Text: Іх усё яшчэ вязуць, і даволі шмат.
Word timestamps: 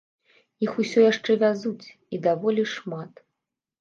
Іх 0.65 0.71
усё 0.83 1.03
яшчэ 1.11 1.31
вязуць, 1.45 1.85
і 2.17 2.21
даволі 2.27 2.63
шмат. 2.75 3.13